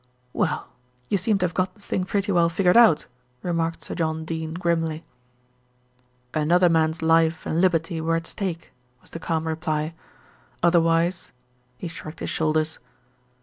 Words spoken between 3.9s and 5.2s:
John Dene grimly.